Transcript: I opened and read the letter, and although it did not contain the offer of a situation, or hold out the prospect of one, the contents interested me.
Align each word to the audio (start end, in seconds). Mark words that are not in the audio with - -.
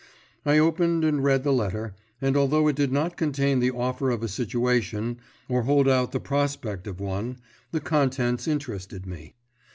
I 0.47 0.57
opened 0.57 1.05
and 1.05 1.23
read 1.23 1.43
the 1.43 1.53
letter, 1.53 1.93
and 2.19 2.35
although 2.35 2.67
it 2.67 2.75
did 2.75 2.91
not 2.91 3.17
contain 3.17 3.59
the 3.59 3.69
offer 3.69 4.09
of 4.09 4.23
a 4.23 4.27
situation, 4.27 5.19
or 5.47 5.61
hold 5.61 5.87
out 5.87 6.11
the 6.11 6.19
prospect 6.19 6.87
of 6.87 6.99
one, 6.99 7.37
the 7.71 7.81
contents 7.81 8.47
interested 8.47 9.05
me. 9.05 9.35